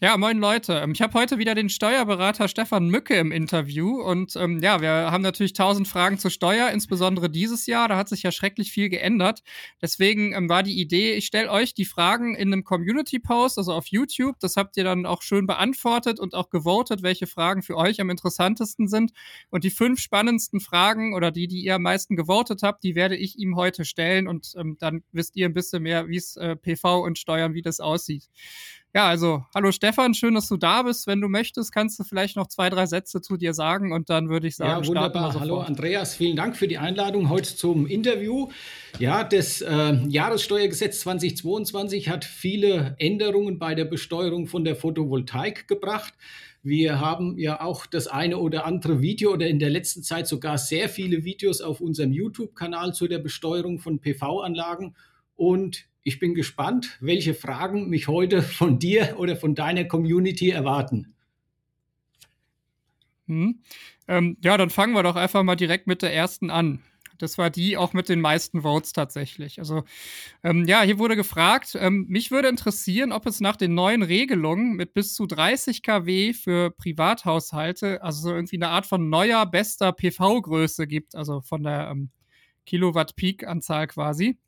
[0.00, 0.74] Ja, moin Leute.
[0.74, 4.90] Ähm, ich habe heute wieder den Steuerberater Stefan Mücke im Interview und ähm, ja, wir
[5.10, 7.88] haben natürlich tausend Fragen zur Steuer, insbesondere dieses Jahr.
[7.88, 9.42] Da hat sich ja schrecklich viel geändert.
[9.82, 13.88] Deswegen ähm, war die Idee, ich stelle euch die Fragen in einem Community-Post, also auf
[13.88, 14.38] YouTube.
[14.38, 18.08] Das habt ihr dann auch schön beantwortet und auch gewotet, welche Fragen für euch am
[18.08, 19.10] interessantesten sind.
[19.50, 23.16] Und die fünf spannendsten Fragen oder die, die ihr am meisten gewotet habt, die werde
[23.16, 26.54] ich ihm heute stellen und ähm, dann wisst ihr ein bisschen mehr, wie es äh,
[26.54, 28.28] PV und Steuern, wie das aussieht.
[28.94, 31.06] Ja, also, hallo Stefan, schön, dass du da bist.
[31.06, 34.30] Wenn du möchtest, kannst du vielleicht noch zwei, drei Sätze zu dir sagen und dann
[34.30, 35.38] würde ich sagen, ja, wunderbar.
[35.38, 38.48] Hallo Andreas, vielen Dank für die Einladung heute zum Interview.
[38.98, 46.14] Ja, das äh, Jahressteuergesetz 2022 hat viele Änderungen bei der Besteuerung von der Photovoltaik gebracht.
[46.62, 50.56] Wir haben ja auch das eine oder andere Video oder in der letzten Zeit sogar
[50.56, 54.96] sehr viele Videos auf unserem YouTube-Kanal zu der Besteuerung von PV-Anlagen.
[55.36, 61.14] Und ich bin gespannt, welche Fragen mich heute von dir oder von deiner Community erwarten.
[63.26, 63.60] Hm.
[64.08, 66.82] Ähm, ja, dann fangen wir doch einfach mal direkt mit der ersten an.
[67.18, 69.58] Das war die auch mit den meisten Votes tatsächlich.
[69.58, 69.82] Also
[70.42, 74.76] ähm, ja, hier wurde gefragt, ähm, mich würde interessieren, ob es nach den neuen Regelungen
[74.76, 79.92] mit bis zu 30 kW für Privathaushalte, also so irgendwie eine Art von neuer, bester
[79.92, 82.10] PV-Größe gibt, also von der ähm,
[82.64, 84.38] Kilowatt-Peak-Anzahl quasi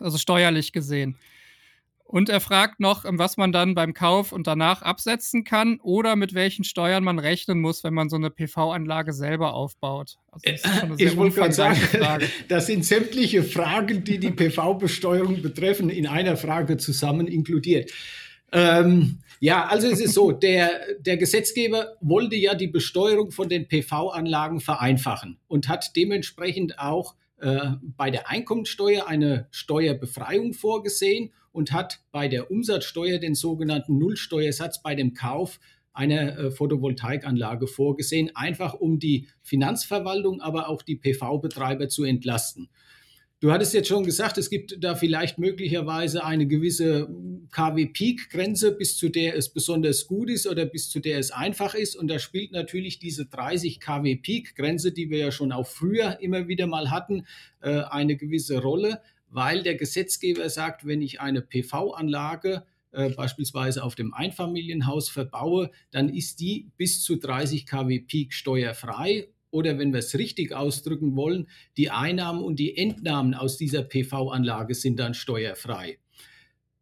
[0.00, 1.16] also steuerlich gesehen.
[2.08, 6.32] Und er fragt noch, was man dann beim Kauf und danach absetzen kann oder mit
[6.32, 10.16] welchen Steuern man rechnen muss, wenn man so eine PV-Anlage selber aufbaut.
[10.30, 12.30] Also ich wollte gerade sagen, Frage.
[12.48, 17.92] das sind sämtliche Fragen, die die PV-Besteuerung betreffen, in einer Frage zusammen inkludiert.
[18.52, 23.68] Ähm, ja, also es ist so, der, der Gesetzgeber wollte ja die Besteuerung von den
[23.68, 32.00] PV-Anlagen vereinfachen und hat dementsprechend auch äh, bei der Einkommensteuer eine Steuerbefreiung vorgesehen und hat
[32.12, 35.60] bei der Umsatzsteuer den sogenannten Nullsteuersatz bei dem Kauf
[35.92, 42.68] einer äh, Photovoltaikanlage vorgesehen, einfach um die Finanzverwaltung, aber auch die PV-Betreiber zu entlasten.
[43.40, 47.08] Du hattest jetzt schon gesagt, es gibt da vielleicht möglicherweise eine gewisse
[47.52, 51.94] KW-Peak-Grenze, bis zu der es besonders gut ist oder bis zu der es einfach ist.
[51.94, 56.66] Und da spielt natürlich diese 30 KW-Peak-Grenze, die wir ja schon auch früher immer wieder
[56.66, 57.26] mal hatten,
[57.60, 63.94] äh, eine gewisse Rolle, weil der Gesetzgeber sagt, wenn ich eine PV-Anlage äh, beispielsweise auf
[63.94, 70.00] dem Einfamilienhaus verbaue, dann ist die bis zu 30 kW Peak steuerfrei oder wenn wir
[70.00, 75.98] es richtig ausdrücken wollen, die Einnahmen und die Entnahmen aus dieser PV-Anlage sind dann steuerfrei.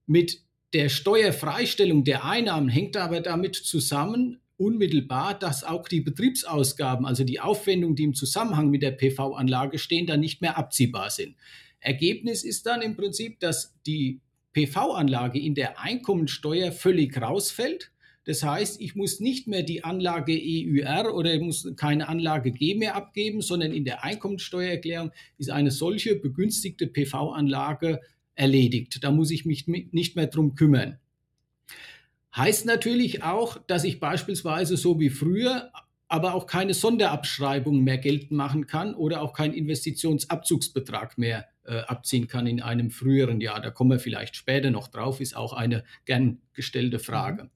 [0.06, 7.24] Mit der Steuerfreistellung der Einnahmen hängt aber damit zusammen, unmittelbar, dass auch die Betriebsausgaben, also
[7.24, 11.36] die Aufwendungen, die im Zusammenhang mit der PV-Anlage stehen, dann nicht mehr abziehbar sind.
[11.80, 14.20] Ergebnis ist dann im Prinzip, dass die
[14.54, 17.92] PV-Anlage in der Einkommensteuer völlig rausfällt
[18.26, 22.74] das heißt, ich muss nicht mehr die Anlage EUR oder ich muss keine Anlage G
[22.74, 28.00] mehr abgeben, sondern in der Einkommensteuererklärung ist eine solche begünstigte PV-Anlage
[28.34, 28.98] erledigt.
[29.02, 30.98] Da muss ich mich nicht mehr drum kümmern.
[32.34, 35.70] Heißt natürlich auch, dass ich beispielsweise so wie früher
[36.08, 42.26] aber auch keine Sonderabschreibung mehr geltend machen kann oder auch keinen Investitionsabzugsbetrag mehr äh, abziehen
[42.26, 43.60] kann in einem früheren Jahr.
[43.60, 47.44] Da kommen wir vielleicht später noch drauf, ist auch eine gern gestellte Frage.
[47.44, 47.50] Mhm.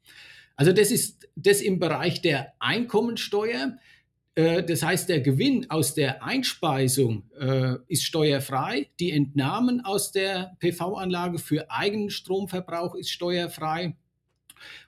[0.60, 3.78] Also das ist das im Bereich der Einkommensteuer.
[4.34, 8.88] Äh, das heißt, der Gewinn aus der Einspeisung äh, ist steuerfrei.
[9.00, 13.96] Die Entnahmen aus der PV-Anlage für eigenen Stromverbrauch ist steuerfrei.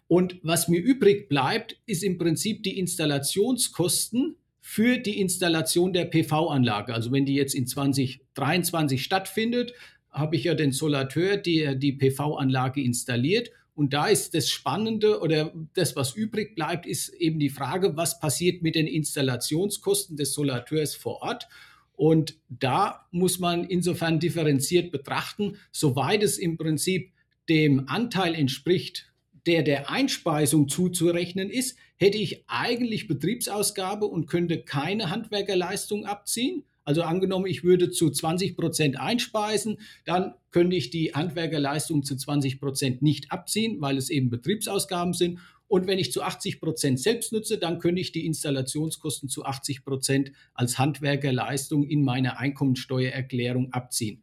[0.09, 6.93] Und was mir übrig bleibt, ist im Prinzip die Installationskosten für die Installation der PV-Anlage.
[6.93, 9.73] Also wenn die jetzt in 2023 stattfindet,
[10.11, 15.53] habe ich ja den Solateur, der die PV-Anlage installiert und da ist das Spannende oder
[15.75, 20.95] das, was übrig bleibt, ist eben die Frage, was passiert mit den Installationskosten des Solateurs
[20.95, 21.49] vor Ort.
[21.95, 27.13] Und da muss man insofern differenziert betrachten, soweit es im Prinzip
[27.49, 29.13] dem Anteil entspricht,
[29.47, 36.65] der der Einspeisung zuzurechnen ist, hätte ich eigentlich Betriebsausgabe und könnte keine Handwerkerleistung abziehen.
[36.85, 42.61] Also angenommen, ich würde zu 20 Prozent einspeisen, dann könnte ich die Handwerkerleistung zu 20
[42.61, 45.39] Prozent nicht abziehen, weil es eben Betriebsausgaben sind.
[45.69, 49.85] Und wenn ich zu 80 Prozent selbst nutze, dann könnte ich die Installationskosten zu 80
[49.85, 54.23] Prozent als Handwerkerleistung in meiner Einkommensteuererklärung abziehen.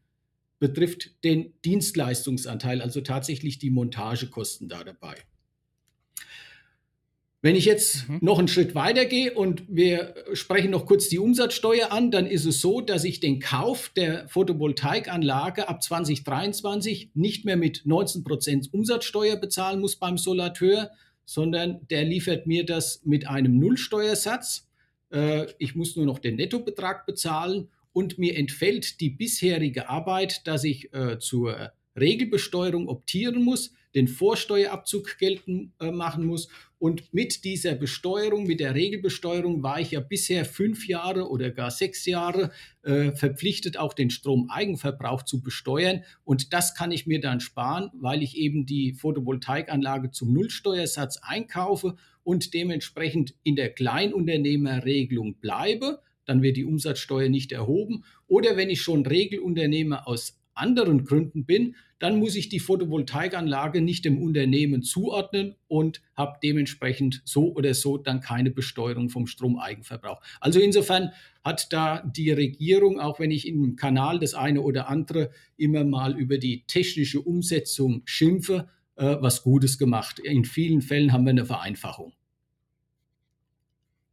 [0.60, 5.16] Betrifft den Dienstleistungsanteil, also tatsächlich die Montagekosten da dabei.
[7.42, 8.20] Wenn ich jetzt mhm.
[8.22, 12.46] noch einen Schritt weiter gehe und wir sprechen noch kurz die Umsatzsteuer an, dann ist
[12.46, 18.74] es so, dass ich den Kauf der Photovoltaikanlage ab 2023 nicht mehr mit 19 Prozent
[18.74, 20.92] Umsatzsteuer bezahlen muss beim Solateur,
[21.24, 24.68] sondern der liefert mir das mit einem Nullsteuersatz.
[25.10, 30.66] Äh, ich muss nur noch den Nettobetrag bezahlen und mir entfällt die bisherige Arbeit, dass
[30.66, 36.48] ich äh, zur Regelbesteuerung optieren muss, den Vorsteuerabzug geltend äh, machen muss.
[36.78, 41.72] Und mit dieser Besteuerung, mit der Regelbesteuerung war ich ja bisher fünf Jahre oder gar
[41.72, 42.52] sechs Jahre
[42.84, 46.04] äh, verpflichtet, auch den Stromeigenverbrauch zu besteuern.
[46.24, 51.98] Und das kann ich mir dann sparen, weil ich eben die Photovoltaikanlage zum Nullsteuersatz einkaufe
[52.24, 56.00] und dementsprechend in der Kleinunternehmerregelung bleibe.
[56.26, 58.04] Dann wird die Umsatzsteuer nicht erhoben.
[58.28, 64.06] Oder wenn ich schon Regelunternehmer aus anderen Gründen bin, dann muss ich die Photovoltaikanlage nicht
[64.06, 70.22] dem Unternehmen zuordnen und habe dementsprechend so oder so dann keine Besteuerung vom Stromeigenverbrauch.
[70.40, 71.12] Also insofern
[71.44, 76.18] hat da die Regierung, auch wenn ich im Kanal das eine oder andere immer mal
[76.18, 80.20] über die technische Umsetzung schimpfe, äh, was Gutes gemacht.
[80.20, 82.14] In vielen Fällen haben wir eine Vereinfachung.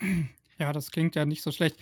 [0.59, 1.77] Ja, das klingt ja nicht so schlecht.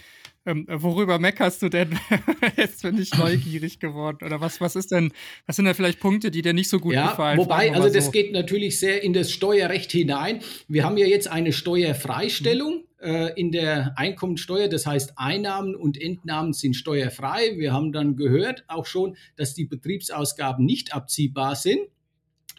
[0.47, 1.99] Ähm, worüber meckerst du denn?
[2.57, 4.19] Jetzt bin ich neugierig geworden.
[4.25, 5.13] Oder was, was ist denn,
[5.47, 7.39] was sind da vielleicht Punkte, die dir nicht so gut ja, gefallen?
[7.39, 7.95] Wobei, also so.
[7.95, 10.41] das geht natürlich sehr in das Steuerrecht hinein.
[10.67, 14.69] Wir haben ja jetzt eine Steuerfreistellung äh, in der Einkommensteuer.
[14.69, 17.57] Das heißt, Einnahmen und Entnahmen sind steuerfrei.
[17.57, 21.81] Wir haben dann gehört auch schon, dass die Betriebsausgaben nicht abziehbar sind.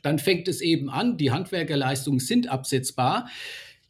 [0.02, 3.28] Dann fängt es eben an, die Handwerkerleistungen sind absetzbar.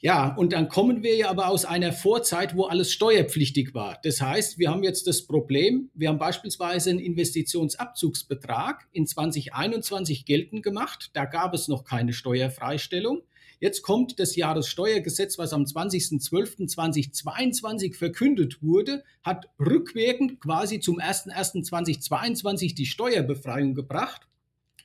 [0.05, 3.97] Ja, und dann kommen wir ja aber aus einer Vorzeit, wo alles steuerpflichtig war.
[4.03, 10.61] Das heißt, wir haben jetzt das Problem, wir haben beispielsweise einen Investitionsabzugsbetrag in 2021 geltend
[10.61, 11.09] gemacht.
[11.13, 13.23] Da gab es noch keine Steuerfreistellung.
[13.59, 22.85] Jetzt kommt das Jahressteuergesetz, was am 20.12.2022 verkündet wurde, hat rückwirkend quasi zum 01.01.2022 die
[22.85, 24.27] Steuerbefreiung gebracht.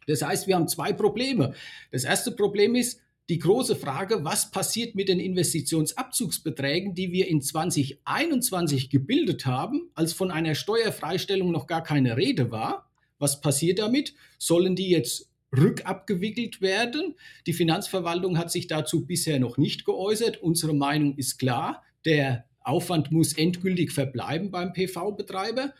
[0.06, 1.52] Das heißt, wir haben zwei Probleme.
[1.92, 7.40] Das erste Problem ist, die große Frage, was passiert mit den Investitionsabzugsbeträgen, die wir in
[7.40, 12.90] 2021 gebildet haben, als von einer Steuerfreistellung noch gar keine Rede war?
[13.18, 14.14] Was passiert damit?
[14.38, 17.14] Sollen die jetzt rückabgewickelt werden?
[17.46, 20.42] Die Finanzverwaltung hat sich dazu bisher noch nicht geäußert.
[20.42, 25.72] Unsere Meinung ist klar, der Aufwand muss endgültig verbleiben beim PV-Betreiber.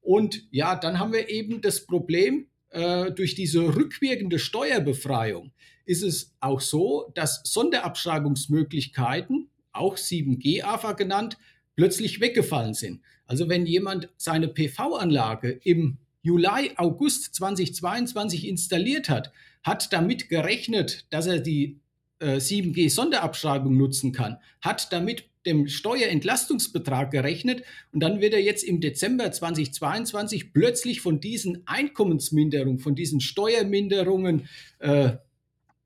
[0.00, 5.52] Und ja, dann haben wir eben das Problem, äh, durch diese rückwirkende Steuerbefreiung
[5.84, 11.38] ist es auch so, dass Sonderabschreibungsmöglichkeiten, auch 7G-AFA genannt,
[11.76, 13.00] plötzlich weggefallen sind.
[13.26, 21.26] Also wenn jemand seine PV-Anlage im Juli, August 2022 installiert hat, hat damit gerechnet, dass
[21.26, 21.78] er die
[22.18, 27.62] äh, 7G-Sonderabschreibung nutzen kann, hat damit dem Steuerentlastungsbetrag gerechnet
[27.92, 34.48] und dann wird er jetzt im Dezember 2022 plötzlich von diesen Einkommensminderungen, von diesen Steuerminderungen
[34.80, 35.12] äh,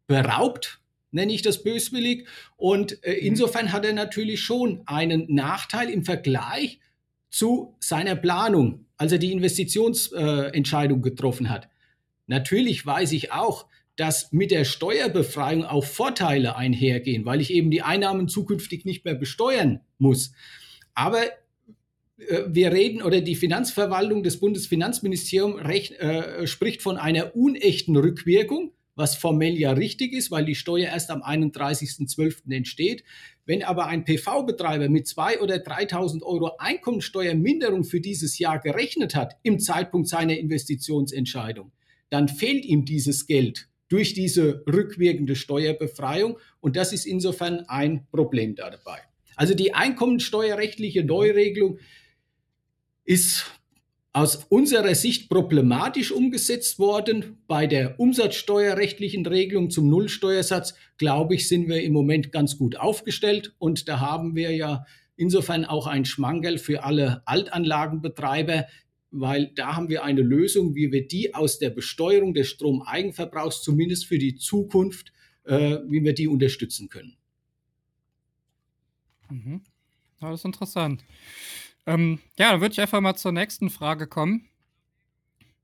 [0.06, 0.80] beraubt,
[1.12, 2.26] nenne ich das böswillig.
[2.56, 3.26] Und äh, mhm.
[3.26, 6.80] insofern hat er natürlich schon einen Nachteil im Vergleich
[7.30, 11.68] zu seiner Planung, als er die Investitionsentscheidung äh, getroffen hat.
[12.26, 17.82] Natürlich weiß ich auch, dass mit der Steuerbefreiung auch Vorteile einhergehen, weil ich eben die
[17.82, 20.32] Einnahmen zukünftig nicht mehr besteuern muss.
[20.94, 21.22] Aber
[22.18, 25.60] äh, wir reden oder die Finanzverwaltung des Bundesfinanzministeriums
[25.98, 31.10] äh, spricht von einer unechten Rückwirkung was formell ja richtig ist, weil die Steuer erst
[31.10, 32.52] am 31.12.
[32.54, 33.02] entsteht.
[33.46, 39.36] Wenn aber ein PV-Betreiber mit 2.000 oder 3.000 Euro Einkommensteuerminderung für dieses Jahr gerechnet hat
[39.42, 41.72] im Zeitpunkt seiner Investitionsentscheidung,
[42.10, 48.54] dann fehlt ihm dieses Geld durch diese rückwirkende Steuerbefreiung und das ist insofern ein Problem
[48.54, 49.00] da dabei.
[49.36, 51.78] Also die einkommensteuerrechtliche Neuregelung
[53.04, 53.46] ist
[54.12, 57.38] aus unserer Sicht problematisch umgesetzt worden.
[57.46, 63.54] Bei der umsatzsteuerrechtlichen Regelung zum Nullsteuersatz, glaube ich, sind wir im Moment ganz gut aufgestellt.
[63.58, 64.84] Und da haben wir ja
[65.16, 68.66] insofern auch ein Schmangel für alle Altanlagenbetreiber,
[69.10, 74.06] weil da haben wir eine Lösung, wie wir die aus der Besteuerung des Stromeigenverbrauchs zumindest
[74.06, 75.12] für die Zukunft,
[75.44, 77.16] äh, wie wir die unterstützen können.
[79.28, 79.62] Mhm.
[80.20, 81.04] Ja, das ist interessant.
[81.86, 84.49] Ähm, ja, dann würde ich einfach mal zur nächsten Frage kommen.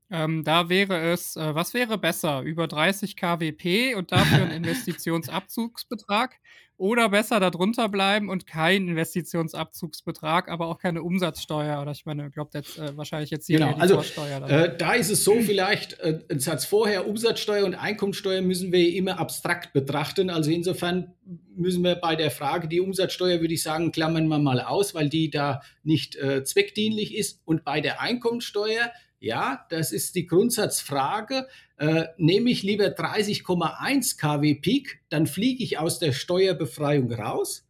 [0.09, 2.41] Ähm, da wäre es, äh, was wäre besser?
[2.41, 6.39] Über 30 kWp und dafür ein Investitionsabzugsbetrag
[6.77, 11.81] oder besser darunter bleiben und kein Investitionsabzugsbetrag, aber auch keine Umsatzsteuer?
[11.81, 14.47] Oder ich meine, glaubt jetzt äh, wahrscheinlich jetzt hier genau, die also, Vorsteuer.
[14.47, 18.93] Äh, da ist es so, vielleicht äh, ein Satz vorher, Umsatzsteuer und Einkommensteuer müssen wir
[18.93, 20.29] immer abstrakt betrachten.
[20.29, 21.15] Also insofern
[21.55, 25.09] müssen wir bei der Frage, die Umsatzsteuer würde ich sagen, klammern wir mal aus, weil
[25.09, 27.41] die da nicht äh, zweckdienlich ist.
[27.43, 31.47] Und bei der Einkommensteuer Ja, das ist die Grundsatzfrage.
[31.77, 37.66] Äh, nehme ich lieber 30,1 kW Peak, dann fliege ich aus der Steuerbefreiung raus.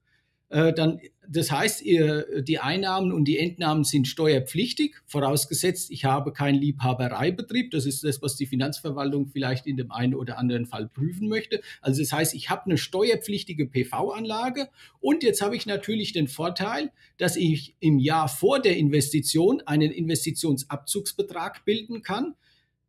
[0.49, 0.99] Äh, dann
[1.29, 7.71] das heißt, ihr, die Einnahmen und die Entnahmen sind steuerpflichtig, vorausgesetzt, ich habe keinen Liebhabereibetrieb.
[7.71, 11.61] Das ist das, was die Finanzverwaltung vielleicht in dem einen oder anderen Fall prüfen möchte.
[11.81, 14.69] Also das heißt, ich habe eine steuerpflichtige PV-Anlage
[15.01, 19.91] und jetzt habe ich natürlich den Vorteil, dass ich im Jahr vor der Investition einen
[19.91, 22.35] Investitionsabzugsbetrag bilden kann.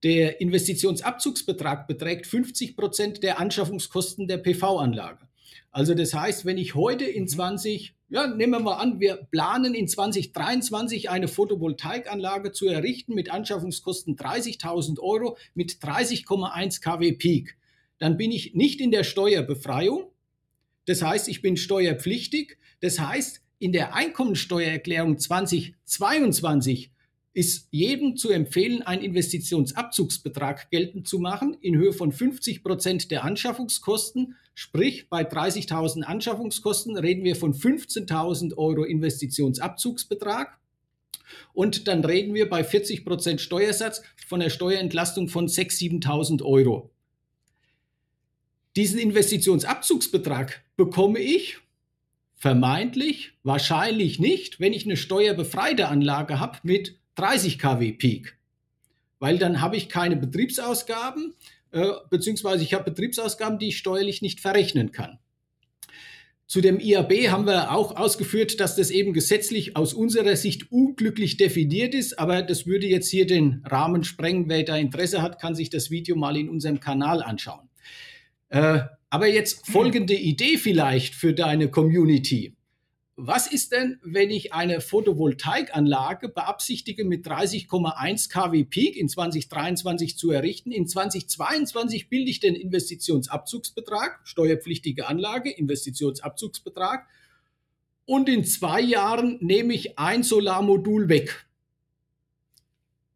[0.05, 5.28] Der Investitionsabzugsbetrag beträgt 50 Prozent der Anschaffungskosten der PV-Anlage.
[5.71, 8.15] Also das heißt, wenn ich heute in 20, mhm.
[8.15, 14.17] ja, nehmen wir mal an, wir planen in 2023 eine Photovoltaikanlage zu errichten mit Anschaffungskosten
[14.17, 17.57] 30.000 Euro mit 30,1 kW Peak,
[17.99, 20.11] dann bin ich nicht in der Steuerbefreiung.
[20.87, 22.59] Das heißt, ich bin steuerpflichtig.
[22.81, 26.93] Das heißt, in der Einkommensteuererklärung 2022
[27.35, 33.25] ist jedem zu empfehlen, einen Investitionsabzugsbetrag geltend zu machen in Höhe von 50 Prozent der
[33.25, 34.37] Anschaffungskosten.
[34.61, 40.59] Sprich, bei 30.000 Anschaffungskosten reden wir von 15.000 Euro Investitionsabzugsbetrag.
[41.53, 46.91] Und dann reden wir bei 40 Prozent Steuersatz von der Steuerentlastung von 6.000, 7.000 Euro.
[48.75, 51.59] Diesen Investitionsabzugsbetrag bekomme ich
[52.35, 58.37] vermeintlich, wahrscheinlich nicht, wenn ich eine steuerbefreite Anlage habe mit 30 kW Peak,
[59.21, 61.35] weil dann habe ich keine Betriebsausgaben,
[61.73, 65.19] äh, beziehungsweise ich habe Betriebsausgaben, die ich steuerlich nicht verrechnen kann.
[66.47, 71.37] Zu dem IAB haben wir auch ausgeführt, dass das eben gesetzlich aus unserer Sicht unglücklich
[71.37, 74.49] definiert ist, aber das würde jetzt hier den Rahmen sprengen.
[74.49, 77.69] Wer da Interesse hat, kann sich das Video mal in unserem Kanal anschauen.
[78.49, 82.57] Äh, aber jetzt folgende Idee vielleicht für deine Community.
[83.21, 90.31] Was ist denn, wenn ich eine Photovoltaikanlage beabsichtige, mit 30,1 kW Peak in 2023 zu
[90.31, 90.71] errichten?
[90.71, 97.09] In 2022 bilde ich den Investitionsabzugsbetrag, steuerpflichtige Anlage, Investitionsabzugsbetrag.
[98.05, 101.45] Und in zwei Jahren nehme ich ein Solarmodul weg.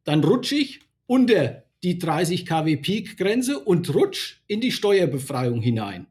[0.03, 6.09] Dann rutsche ich unter die 30 kW Peak Grenze und rutsche in die Steuerbefreiung hinein.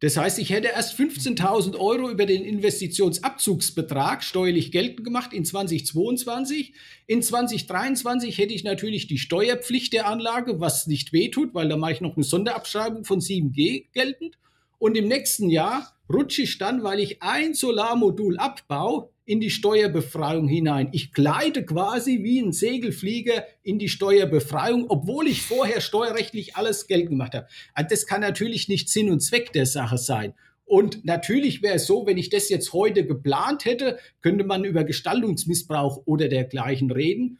[0.00, 6.72] Das heißt, ich hätte erst 15.000 Euro über den Investitionsabzugsbetrag steuerlich geltend gemacht in 2022.
[7.08, 11.94] In 2023 hätte ich natürlich die Steuerpflicht der Anlage, was nicht wehtut, weil da mache
[11.94, 14.38] ich noch eine Sonderabschreibung von 7G geltend.
[14.78, 20.48] Und im nächsten Jahr rutsche ich dann, weil ich ein Solarmodul abbaue, in die Steuerbefreiung
[20.48, 20.88] hinein.
[20.92, 27.10] Ich gleite quasi wie ein Segelflieger in die Steuerbefreiung, obwohl ich vorher steuerrechtlich alles Geld
[27.10, 27.46] gemacht habe.
[27.74, 30.32] Also das kann natürlich nicht Sinn und Zweck der Sache sein.
[30.64, 34.82] Und natürlich wäre es so, wenn ich das jetzt heute geplant hätte, könnte man über
[34.84, 37.38] Gestaltungsmissbrauch oder dergleichen reden.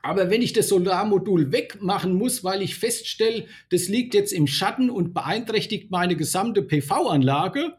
[0.00, 4.88] Aber wenn ich das Solarmodul wegmachen muss, weil ich feststelle, das liegt jetzt im Schatten
[4.88, 7.74] und beeinträchtigt meine gesamte PV-Anlage,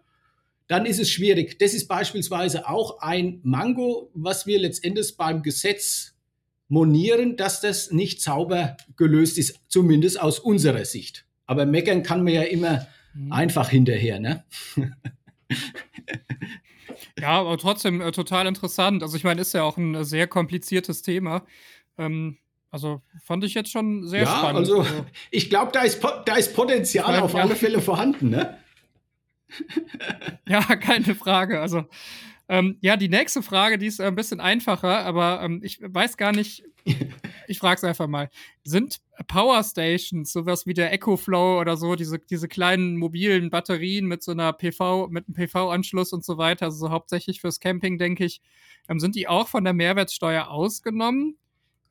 [0.68, 1.60] dann ist es schwierig.
[1.60, 6.16] Das ist beispielsweise auch ein Mango, was wir letztendlich beim Gesetz
[6.68, 11.26] monieren, dass das nicht sauber gelöst ist, zumindest aus unserer Sicht.
[11.46, 13.32] Aber meckern kann man ja immer mhm.
[13.32, 14.44] einfach hinterher, ne?
[17.20, 19.04] ja, aber trotzdem äh, total interessant.
[19.04, 21.46] Also ich meine, ist ja auch ein äh, sehr kompliziertes Thema.
[22.00, 22.38] Ähm,
[22.72, 24.58] also fand ich jetzt schon sehr ja, spannend.
[24.58, 24.86] Also
[25.32, 28.58] ich glaube, da ist, da ist Potenzial meine, auf alle Fälle vorhanden, ne?
[30.48, 31.62] ja, keine Frage.
[31.62, 31.86] Also,
[32.48, 36.32] ähm, ja, die nächste Frage, die ist ein bisschen einfacher, aber ähm, ich weiß gar
[36.32, 36.64] nicht,
[37.48, 38.30] ich frage es einfach mal.
[38.64, 44.22] Sind Power Stations, sowas wie der EcoFlow oder so, diese, diese kleinen mobilen Batterien mit
[44.22, 48.26] so einer PV, mit einem PV-Anschluss und so weiter, also so hauptsächlich fürs Camping, denke
[48.26, 48.42] ich,
[48.88, 51.38] ähm, sind die auch von der Mehrwertsteuer ausgenommen?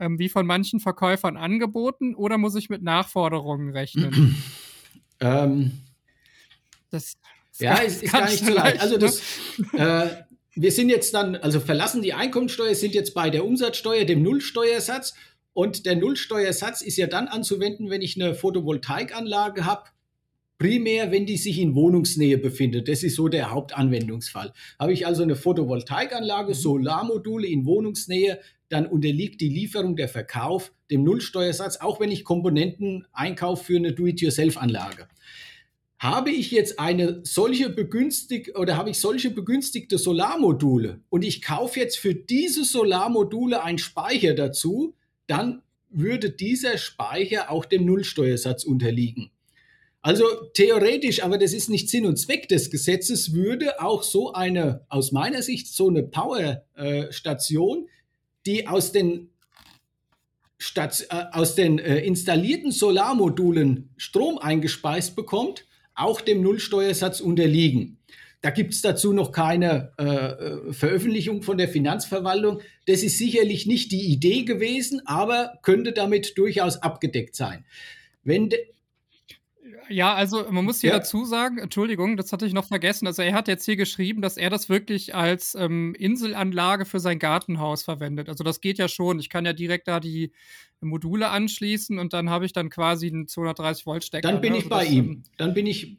[0.01, 4.37] Ähm, wie von manchen Verkäufern angeboten oder muss ich mit Nachforderungen rechnen?
[5.21, 5.73] ähm,
[6.91, 7.17] das
[7.59, 8.81] ja, ist, ist gar nicht so leicht.
[8.81, 9.21] Also das,
[9.73, 10.09] äh,
[10.55, 15.15] wir sind jetzt dann, also verlassen die Einkommensteuer, sind jetzt bei der Umsatzsteuer, dem Nullsteuersatz.
[15.53, 19.85] Und der Nullsteuersatz ist ja dann anzuwenden, wenn ich eine Photovoltaikanlage habe,
[20.59, 22.89] primär, wenn die sich in Wohnungsnähe befindet.
[22.89, 24.53] Das ist so der Hauptanwendungsfall.
[24.79, 26.55] Habe ich also eine Photovoltaikanlage, mhm.
[26.55, 33.07] Solarmodule in Wohnungsnähe, dann unterliegt die Lieferung, der Verkauf dem Nullsteuersatz, auch wenn ich Komponenten
[33.13, 35.07] einkaufe für eine Do-it-yourself-Anlage.
[35.99, 41.81] Habe ich jetzt eine solche begünstigte oder habe ich solche begünstigte Solarmodule und ich kaufe
[41.81, 44.95] jetzt für diese Solarmodule einen Speicher dazu,
[45.27, 49.31] dann würde dieser Speicher auch dem Nullsteuersatz unterliegen.
[50.03, 54.85] Also theoretisch, aber das ist nicht Sinn und Zweck des Gesetzes, würde auch so eine,
[54.91, 57.89] aus meiner Sicht, so eine Powerstation,
[58.45, 59.31] die aus den
[60.59, 67.99] statt äh, aus den äh, installierten Solarmodulen Strom eingespeist bekommt, auch dem Nullsteuersatz unterliegen.
[68.45, 72.61] Da gibt es dazu noch keine äh, äh, Veröffentlichung von der Finanzverwaltung.
[72.87, 77.65] Das ist sicherlich nicht die Idee gewesen, aber könnte damit durchaus abgedeckt sein.
[78.23, 78.51] Wenn
[79.89, 80.99] ja, also man muss hier ja.
[80.99, 83.07] dazu sagen, Entschuldigung, das hatte ich noch vergessen.
[83.07, 87.19] Also er hat jetzt hier geschrieben, dass er das wirklich als ähm, Inselanlage für sein
[87.19, 88.29] Gartenhaus verwendet.
[88.29, 89.19] Also das geht ja schon.
[89.19, 90.33] Ich kann ja direkt da die
[90.81, 94.31] Module anschließen und dann habe ich dann quasi einen 230 Volt Stecker.
[94.31, 94.59] Dann bin ne?
[94.59, 95.05] ich also bei ihm.
[95.05, 95.97] Ähm, dann bin ich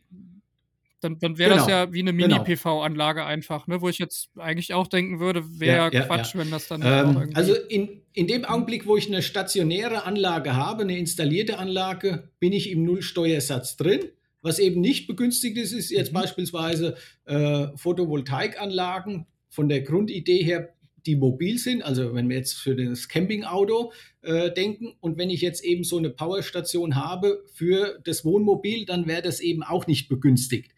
[1.05, 1.61] dann, dann wäre genau.
[1.61, 2.27] das ja wie eine genau.
[2.27, 3.81] Mini-PV-Anlage einfach, ne?
[3.81, 6.41] wo ich jetzt eigentlich auch denken würde, wäre ja, ja, Quatsch, ja.
[6.41, 6.81] wenn das dann.
[6.83, 12.29] Ähm, also in, in dem Augenblick, wo ich eine stationäre Anlage habe, eine installierte Anlage,
[12.39, 14.01] bin ich im Nullsteuersatz drin.
[14.41, 16.15] Was eben nicht begünstigt ist, ist jetzt mhm.
[16.15, 19.27] beispielsweise äh, Photovoltaikanlagen.
[19.49, 20.74] Von der Grundidee her
[21.05, 25.41] die mobil sind, also wenn wir jetzt für das Campingauto äh, denken und wenn ich
[25.41, 30.09] jetzt eben so eine Powerstation habe für das Wohnmobil, dann wäre das eben auch nicht
[30.09, 30.71] begünstigt.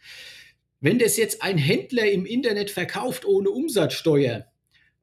[0.79, 4.45] Wenn das jetzt ein Händler im Internet verkauft ohne Umsatzsteuer,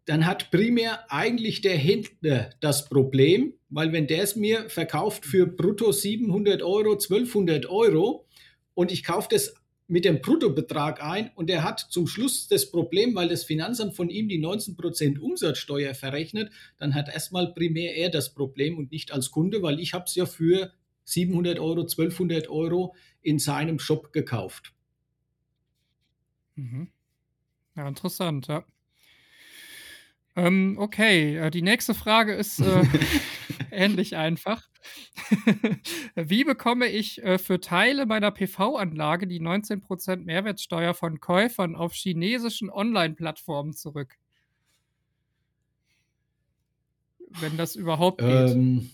[0.05, 5.47] dann hat primär eigentlich der Händler das Problem, weil wenn der es mir verkauft für
[5.47, 8.27] brutto 700 Euro, 1200 Euro
[8.75, 9.55] und ich kaufe das
[9.87, 14.09] mit dem Bruttobetrag ein und er hat zum Schluss das Problem, weil das Finanzamt von
[14.09, 19.31] ihm die 19% Umsatzsteuer verrechnet, dann hat erstmal primär er das Problem und nicht als
[19.31, 20.73] Kunde, weil ich habe es ja für
[21.05, 24.73] 700 Euro, 1200 Euro in seinem Shop gekauft.
[26.55, 26.89] Mhm.
[27.77, 28.65] Ja, interessant, ja.
[30.37, 32.83] Ähm, okay, äh, die nächste Frage ist äh,
[33.71, 34.69] ähnlich einfach.
[36.17, 42.69] Wie bekomme ich äh, für Teile meiner PV-Anlage die 19% Mehrwertsteuer von Käufern auf chinesischen
[42.69, 44.17] Online-Plattformen zurück?
[47.41, 48.29] Wenn das überhaupt geht.
[48.29, 48.91] Ähm,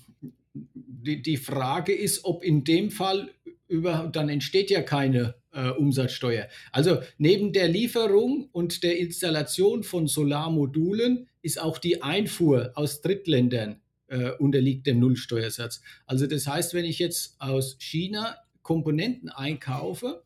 [0.52, 3.30] die, die Frage ist, ob in dem Fall
[3.68, 6.49] über, dann entsteht ja keine äh, Umsatzsteuer.
[6.73, 13.80] Also neben der Lieferung und der Installation von Solarmodulen ist auch die Einfuhr aus Drittländern
[14.08, 15.80] äh, unterliegt dem Nullsteuersatz.
[16.06, 20.22] Also das heißt, wenn ich jetzt aus China Komponenten einkaufe,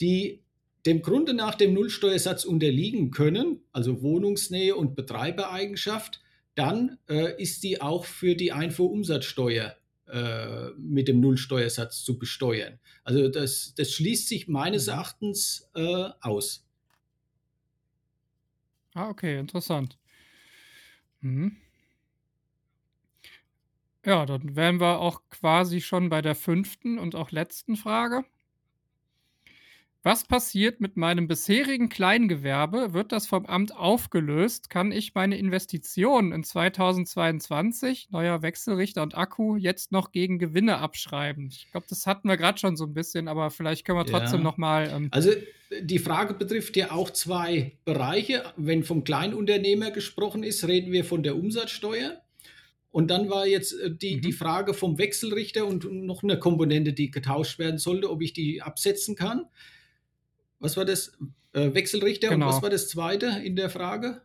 [0.00, 0.42] die
[0.86, 6.20] dem Grunde nach dem Nullsteuersatz unterliegen können, also Wohnungsnähe und Betreibereigenschaft,
[6.54, 12.80] dann äh, ist die auch für die Einfuhrumsatzsteuer äh, mit dem Nullsteuersatz zu besteuern.
[13.04, 14.92] Also das, das schließt sich meines mhm.
[14.92, 16.66] Erachtens äh, aus.
[18.94, 19.99] Ah, okay, interessant.
[21.22, 21.56] Mhm.
[24.04, 28.24] Ja, dann wären wir auch quasi schon bei der fünften und auch letzten Frage.
[30.02, 32.94] Was passiert mit meinem bisherigen Kleingewerbe?
[32.94, 34.70] Wird das vom Amt aufgelöst?
[34.70, 41.48] Kann ich meine Investitionen in 2022, neuer Wechselrichter und Akku, jetzt noch gegen Gewinne abschreiben?
[41.52, 44.40] Ich glaube, das hatten wir gerade schon so ein bisschen, aber vielleicht können wir trotzdem
[44.40, 44.44] ja.
[44.44, 44.88] noch mal.
[44.88, 45.32] Ähm also
[45.82, 48.44] die Frage betrifft ja auch zwei Bereiche.
[48.56, 52.22] Wenn vom Kleinunternehmer gesprochen ist, reden wir von der Umsatzsteuer.
[52.90, 54.20] Und dann war jetzt äh, die, mhm.
[54.22, 58.62] die Frage vom Wechselrichter und noch eine Komponente, die getauscht werden sollte, ob ich die
[58.62, 59.44] absetzen kann.
[60.60, 61.12] Was war das?
[61.52, 62.46] Äh, Wechselrichter genau.
[62.46, 64.22] und was war das zweite in der Frage?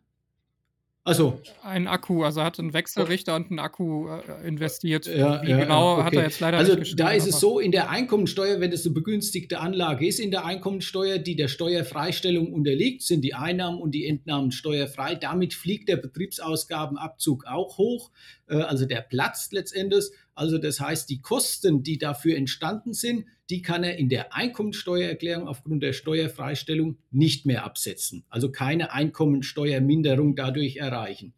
[1.08, 5.06] Also ein Akku, also er hat einen Wechselrichter und einen Akku äh, investiert.
[5.06, 6.04] Ja, Wie ja, genau okay.
[6.04, 8.86] hat er jetzt leider also nicht da ist es so, in der Einkommensteuer, wenn es
[8.86, 13.92] eine begünstigte Anlage ist, in der Einkommensteuer, die der Steuerfreistellung unterliegt, sind die Einnahmen und
[13.92, 15.14] die Entnahmen steuerfrei.
[15.14, 18.10] Damit fliegt der Betriebsausgabenabzug auch hoch,
[18.48, 20.06] äh, also der platzt letztendlich.
[20.36, 25.48] Also das heißt, die Kosten, die dafür entstanden sind, die kann er in der Einkommensteuererklärung
[25.48, 28.26] aufgrund der Steuerfreistellung nicht mehr absetzen.
[28.30, 31.34] Also keine Einkommensteuerminderung dadurch erreichen.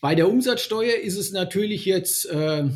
[0.00, 2.68] Bei der Umsatzsteuer ist es natürlich jetzt äh,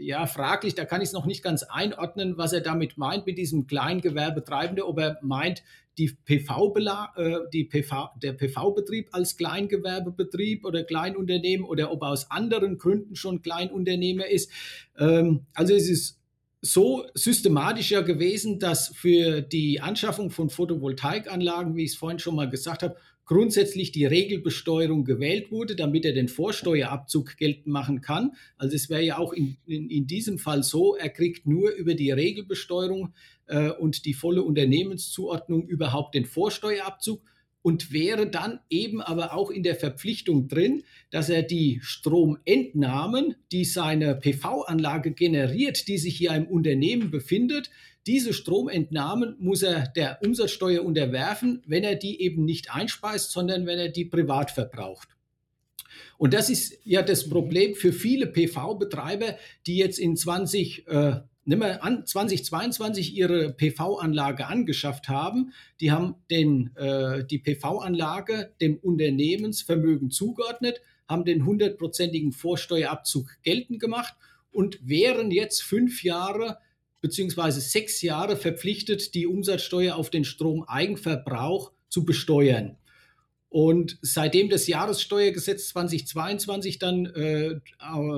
[0.00, 3.38] ja fraglich, da kann ich es noch nicht ganz einordnen, was er damit meint mit
[3.38, 5.62] diesem Kleingewerbetreibende, ob er meint,
[6.00, 6.74] die PV,
[7.16, 13.16] äh, die PV, der PV-Betrieb als Kleingewerbebetrieb oder Kleinunternehmen oder ob er aus anderen Gründen
[13.16, 14.50] schon Kleinunternehmer ist.
[14.98, 16.18] Ähm, also es ist
[16.62, 22.36] so systematisch ja gewesen, dass für die Anschaffung von Photovoltaikanlagen, wie ich es vorhin schon
[22.36, 22.96] mal gesagt habe,
[23.30, 28.32] grundsätzlich die Regelbesteuerung gewählt wurde, damit er den Vorsteuerabzug geltend machen kann.
[28.56, 31.94] Also es wäre ja auch in, in, in, diesem Fall so, er kriegt nur über
[31.94, 33.14] die Regelbesteuerung
[33.50, 37.22] äh, und die volle Unternehmenszuordnung überhaupt den Vorsteuerabzug
[37.62, 43.64] und wäre dann eben aber auch in der Verpflichtung drin, dass er die Stromentnahmen, die
[43.64, 47.70] seine PV-Anlage generiert, die sich hier im Unternehmen befindet,
[48.06, 53.78] diese Stromentnahmen muss er der Umsatzsteuer unterwerfen, wenn er die eben nicht einspeist, sondern wenn
[53.78, 55.08] er die privat verbraucht.
[56.16, 59.36] Und das ist ja das Problem für viele PV-Betreiber,
[59.66, 65.52] die jetzt in 20, äh, nimm mal an, 2022 ihre PV-Anlage angeschafft haben.
[65.80, 74.14] Die haben den, äh, die PV-Anlage dem Unternehmensvermögen zugeordnet, haben den hundertprozentigen Vorsteuerabzug geltend gemacht
[74.52, 76.58] und wären jetzt fünf Jahre
[77.00, 82.76] beziehungsweise sechs Jahre verpflichtet, die Umsatzsteuer auf den Stromeigenverbrauch zu besteuern.
[83.50, 87.60] Und seitdem das Jahressteuergesetz 2022 dann äh,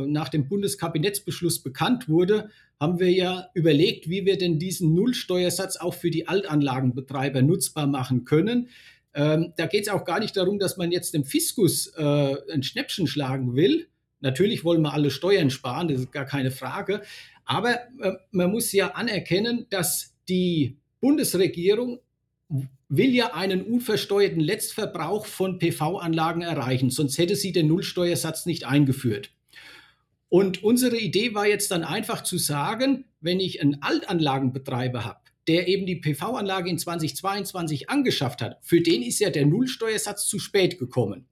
[0.06, 5.94] nach dem Bundeskabinettsbeschluss bekannt wurde, haben wir ja überlegt, wie wir denn diesen Nullsteuersatz auch
[5.94, 8.68] für die Altanlagenbetreiber nutzbar machen können.
[9.14, 12.62] Ähm, da geht es auch gar nicht darum, dass man jetzt dem Fiskus äh, ein
[12.62, 13.88] Schnäppchen schlagen will.
[14.20, 17.00] Natürlich wollen wir alle Steuern sparen, das ist gar keine Frage.
[17.46, 22.00] Aber äh, man muss ja anerkennen, dass die Bundesregierung
[22.94, 29.32] will ja einen unversteuerten Letztverbrauch von PV-Anlagen erreichen, sonst hätte sie den Nullsteuersatz nicht eingeführt.
[30.28, 35.68] Und unsere Idee war jetzt dann einfach zu sagen, wenn ich einen Altanlagenbetreiber habe, der
[35.68, 40.78] eben die PV-Anlage in 2022 angeschafft hat, für den ist ja der Nullsteuersatz zu spät
[40.78, 41.26] gekommen,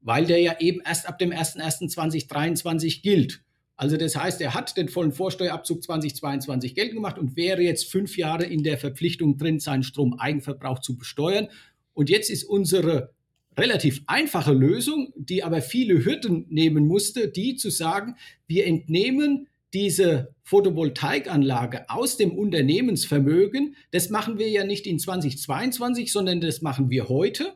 [0.00, 3.42] weil der ja eben erst ab dem 01.01.2023 gilt.
[3.80, 8.18] Also das heißt, er hat den vollen Vorsteuerabzug 2022 geltend gemacht und wäre jetzt fünf
[8.18, 11.48] Jahre in der Verpflichtung drin, seinen Stromeigenverbrauch zu besteuern.
[11.94, 13.14] Und jetzt ist unsere
[13.56, 18.16] relativ einfache Lösung, die aber viele Hürden nehmen musste, die zu sagen,
[18.46, 23.76] wir entnehmen diese Photovoltaikanlage aus dem Unternehmensvermögen.
[23.92, 27.54] Das machen wir ja nicht in 2022, sondern das machen wir heute.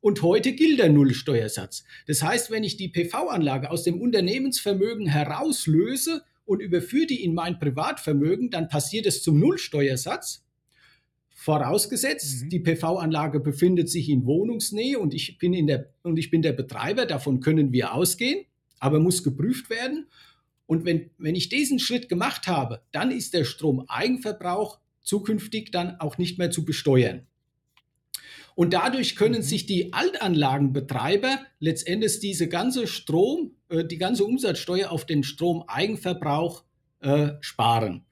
[0.00, 1.84] Und heute gilt der Nullsteuersatz.
[2.06, 7.58] Das heißt, wenn ich die PV-Anlage aus dem Unternehmensvermögen herauslöse und überführe die in mein
[7.58, 10.44] Privatvermögen, dann passiert es zum Nullsteuersatz.
[11.30, 12.48] Vorausgesetzt, mhm.
[12.48, 16.52] die PV-Anlage befindet sich in Wohnungsnähe und ich bin in der und ich bin der
[16.52, 18.44] Betreiber, davon können wir ausgehen,
[18.80, 20.08] aber muss geprüft werden.
[20.66, 26.18] Und wenn, wenn ich diesen Schritt gemacht habe, dann ist der Stromeigenverbrauch zukünftig dann auch
[26.18, 27.27] nicht mehr zu besteuern.
[28.58, 29.42] Und dadurch können mhm.
[29.42, 36.64] sich die Altanlagenbetreiber letztendlich diese ganze Strom, äh, die ganze Umsatzsteuer auf den Stromeigenverbrauch
[36.98, 38.04] äh, sparen.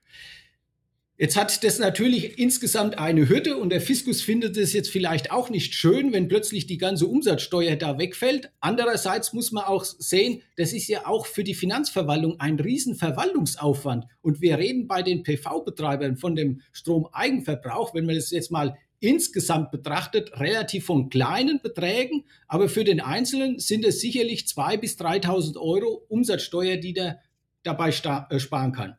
[1.18, 5.50] Jetzt hat das natürlich insgesamt eine Hürde und der Fiskus findet es jetzt vielleicht auch
[5.50, 8.52] nicht schön, wenn plötzlich die ganze Umsatzsteuer da wegfällt.
[8.60, 14.04] Andererseits muss man auch sehen, das ist ja auch für die Finanzverwaltung ein Riesenverwaltungsaufwand.
[14.20, 19.70] Und wir reden bei den PV-Betreibern von dem Stromeigenverbrauch, wenn man das jetzt mal insgesamt
[19.70, 25.56] betrachtet relativ von kleinen Beträgen, aber für den Einzelnen sind es sicherlich 2.000 bis 3.000
[25.56, 27.20] Euro Umsatzsteuer, die der
[27.62, 28.96] dabei äh, sparen kann.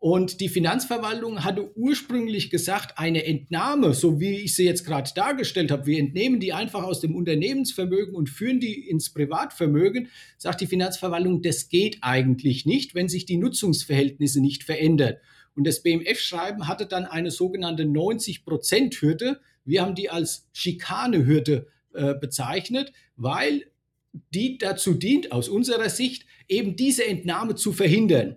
[0.00, 5.70] Und die Finanzverwaltung hatte ursprünglich gesagt, eine Entnahme, so wie ich sie jetzt gerade dargestellt
[5.70, 10.66] habe, wir entnehmen die einfach aus dem Unternehmensvermögen und führen die ins Privatvermögen, sagt die
[10.66, 15.16] Finanzverwaltung, das geht eigentlich nicht, wenn sich die Nutzungsverhältnisse nicht verändern.
[15.54, 19.40] Und das BMF-Schreiben hatte dann eine sogenannte 90-Prozent-Hürde.
[19.64, 23.66] Wir haben die als Schikane-Hürde äh, bezeichnet, weil
[24.34, 28.36] die dazu dient, aus unserer Sicht, eben diese Entnahme zu verhindern.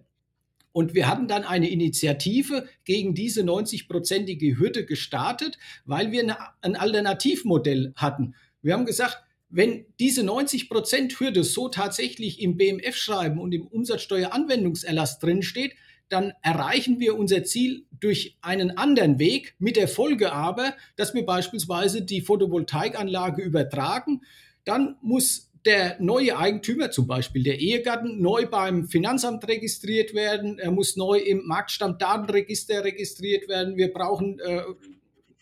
[0.71, 7.93] Und wir hatten dann eine Initiative gegen diese 90-prozentige Hürde gestartet, weil wir ein Alternativmodell
[7.95, 8.36] hatten.
[8.62, 15.76] Wir haben gesagt, wenn diese 90-Prozent-Hürde so tatsächlich im BMF-Schreiben und im Umsatzsteueranwendungserlass drinsteht,
[16.10, 21.26] dann erreichen wir unser Ziel durch einen anderen Weg, mit der Folge aber, dass wir
[21.26, 24.22] beispielsweise die Photovoltaikanlage übertragen.
[24.66, 30.60] Dann muss der neue Eigentümer, zum Beispiel der Ehegatten, neu beim Finanzamt registriert werden.
[30.60, 33.78] Er muss neu im Marktstammdatenregister registriert werden.
[33.78, 34.62] Wir brauchen äh,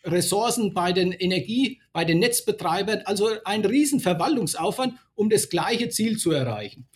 [0.03, 3.01] Ressourcen bei den Energie, bei den Netzbetreibern.
[3.05, 6.87] Also ein Riesenverwaltungsaufwand, um das gleiche Ziel zu erreichen.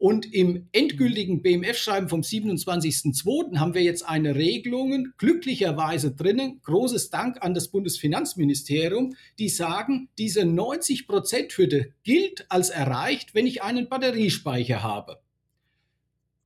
[0.00, 3.58] Und im endgültigen BMF-Schreiben vom 27.02.
[3.58, 6.62] haben wir jetzt eine Regelung glücklicherweise drinnen.
[6.62, 13.90] Großes Dank an das Bundesfinanzministerium, die sagen, diese 90-Prozent-Hürde gilt als erreicht, wenn ich einen
[13.90, 15.20] Batteriespeicher habe.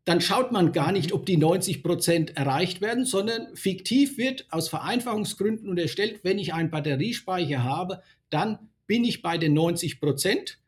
[0.05, 4.69] Dann schaut man gar nicht, ob die 90 Prozent erreicht werden, sondern fiktiv wird aus
[4.69, 10.59] Vereinfachungsgründen unterstellt, wenn ich einen Batteriespeicher habe, dann bin ich bei den 90 Prozent.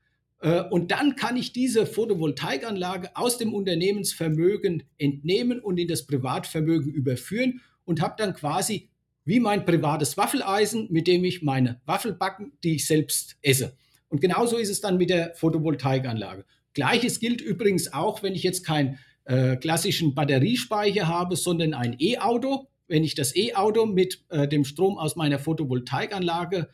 [0.40, 6.92] Äh, und dann kann ich diese Photovoltaikanlage aus dem Unternehmensvermögen entnehmen und in das Privatvermögen
[6.92, 8.90] überführen und habe dann quasi
[9.24, 13.76] wie mein privates Waffeleisen, mit dem ich meine Waffel backen, die ich selbst esse.
[14.08, 16.44] Und genauso ist es dann mit der Photovoltaikanlage.
[16.74, 22.68] Gleiches gilt übrigens auch, wenn ich jetzt keinen äh, klassischen Batteriespeicher habe, sondern ein E-Auto.
[22.86, 26.68] Wenn ich das E-Auto mit äh, dem Strom aus meiner Photovoltaikanlage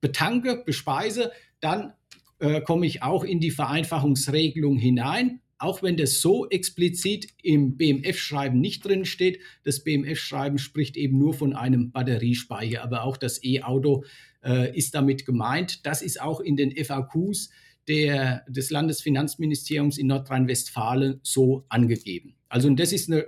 [0.00, 1.92] betanke, bespeise, dann
[2.38, 8.60] äh, komme ich auch in die Vereinfachungsregelung hinein, auch wenn das so explizit im BMF-Schreiben
[8.60, 9.40] nicht drin steht.
[9.64, 14.04] Das BMF-Schreiben spricht eben nur von einem Batteriespeicher, aber auch das E-Auto
[14.44, 15.84] äh, ist damit gemeint.
[15.84, 17.50] Das ist auch in den FAQs
[17.88, 22.36] der, des Landesfinanzministeriums in Nordrhein-Westfalen so angegeben.
[22.48, 23.26] Also und das ist eine,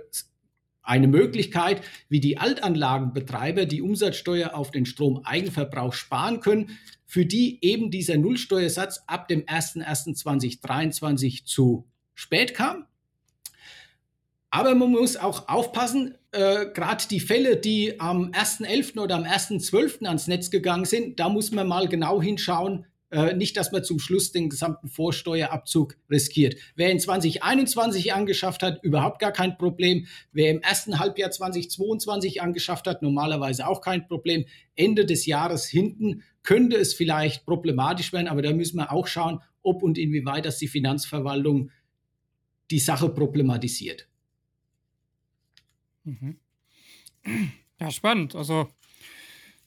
[0.83, 7.91] eine Möglichkeit, wie die Altanlagenbetreiber die Umsatzsteuer auf den Stromeigenverbrauch sparen können, für die eben
[7.91, 12.85] dieser Nullsteuersatz ab dem 01.01.2023 zu spät kam.
[14.49, 18.99] Aber man muss auch aufpassen, äh, gerade die Fälle, die am 1.11.
[18.99, 20.05] oder am 1.12.
[20.05, 23.99] ans Netz gegangen sind, da muss man mal genau hinschauen, äh, nicht, dass man zum
[23.99, 26.55] Schluss den gesamten Vorsteuerabzug riskiert.
[26.75, 30.07] Wer in 2021 angeschafft hat, überhaupt gar kein Problem.
[30.31, 34.45] Wer im ersten Halbjahr 2022 angeschafft hat, normalerweise auch kein Problem.
[34.75, 39.41] Ende des Jahres hinten könnte es vielleicht problematisch werden, aber da müssen wir auch schauen,
[39.61, 41.69] ob und inwieweit das die Finanzverwaltung
[42.71, 44.07] die Sache problematisiert.
[46.03, 46.37] Mhm.
[47.79, 48.35] Ja, spannend.
[48.35, 48.69] Also,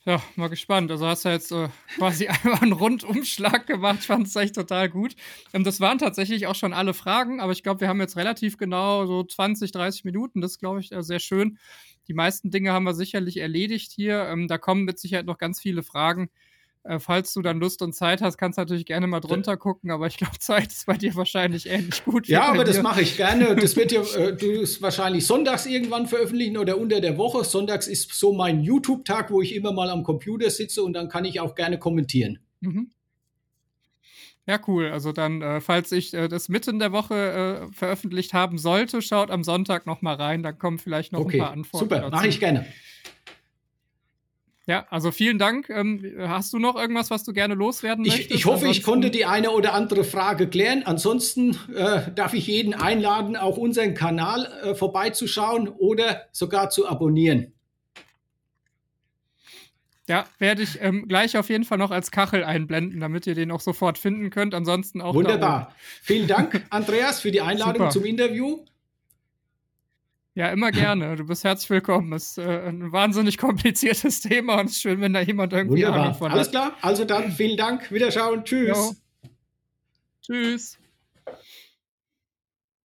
[0.07, 0.91] ja, mal gespannt.
[0.91, 3.99] Also hast du jetzt äh, quasi einmal einen Rundumschlag gemacht.
[4.01, 5.17] Ich fand es echt total gut.
[5.53, 8.59] Ähm, das waren tatsächlich auch schon alle Fragen, aber ich glaube, wir haben jetzt relativ
[8.59, 10.41] genau so 20, 30 Minuten.
[10.41, 11.59] Das ist, glaube ich, äh, sehr schön.
[12.09, 14.27] Die meisten Dinge haben wir sicherlich erledigt hier.
[14.29, 16.29] Ähm, da kommen mit Sicherheit noch ganz viele Fragen.
[16.85, 19.91] Äh, falls du dann Lust und Zeit hast, kannst du natürlich gerne mal drunter gucken,
[19.91, 22.29] aber ich glaube, Zeit ist bei dir wahrscheinlich ähnlich gut.
[22.29, 23.57] Ja, aber das mache ich gerne.
[23.65, 27.45] Das wird ja äh, wahrscheinlich sonntags irgendwann veröffentlichen oder unter der Woche.
[27.45, 31.25] Sonntags ist so mein YouTube-Tag, wo ich immer mal am Computer sitze und dann kann
[31.25, 32.41] ich auch gerne kommentieren.
[32.61, 32.91] Mhm.
[34.47, 34.91] Ja, cool.
[34.91, 37.15] Also dann, äh, falls ich äh, das mitten der Woche
[37.71, 40.43] äh, veröffentlicht haben sollte, schaut am Sonntag noch mal rein.
[40.43, 41.89] Dann kommen vielleicht noch okay, ein paar Antworten.
[41.89, 42.67] Super, mache ich gerne.
[44.67, 45.69] Ja, also vielen Dank.
[45.69, 48.35] Ähm, hast du noch irgendwas, was du gerne loswerden ich, möchtest?
[48.35, 50.83] Ich hoffe, Ansonsten ich konnte die eine oder andere Frage klären.
[50.85, 57.53] Ansonsten äh, darf ich jeden einladen, auch unseren Kanal äh, vorbeizuschauen oder sogar zu abonnieren.
[60.07, 63.51] Ja, werde ich ähm, gleich auf jeden Fall noch als Kachel einblenden, damit ihr den
[63.51, 64.55] auch sofort finden könnt.
[64.55, 65.15] Ansonsten auch.
[65.15, 65.75] Wunderbar.
[66.03, 67.91] Vielen Dank, Andreas, für die Einladung Super.
[67.91, 68.65] zum Interview.
[70.37, 71.15] Ja, immer gerne.
[71.15, 72.13] Du bist herzlich willkommen.
[72.13, 76.01] Ist äh, ein wahnsinnig kompliziertes Thema und es ist schön, wenn da jemand irgendwie Wunderbar.
[76.03, 76.35] Ahnung von hat.
[76.35, 76.77] Alles klar.
[76.81, 77.93] Also dann vielen Dank.
[77.93, 78.45] Wiederschauen.
[78.45, 78.69] Tschüss.
[78.69, 78.95] Jo.
[80.23, 80.79] Tschüss.